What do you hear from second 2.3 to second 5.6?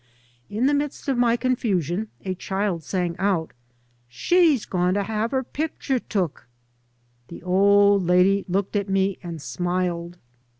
child sang out:" She's going to have her